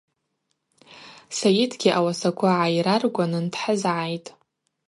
[1.37, 4.29] Сайытгьи ауасаква гӏайраргванын дхӏызгӏайтӏ.